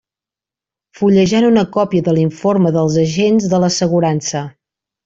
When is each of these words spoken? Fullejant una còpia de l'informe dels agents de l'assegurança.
Fullejant 0.99 1.45
una 1.51 1.65
còpia 1.77 2.07
de 2.09 2.17
l'informe 2.19 2.75
dels 2.79 2.99
agents 3.07 3.51
de 3.55 3.65
l'assegurança. 3.67 4.45